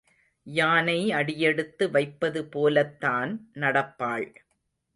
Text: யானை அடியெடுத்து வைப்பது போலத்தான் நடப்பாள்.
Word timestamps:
யானை 0.47 1.11
அடியெடுத்து 1.11 1.91
வைப்பது 1.91 2.45
போலத்தான் 2.45 3.33
நடப்பாள். 3.53 4.27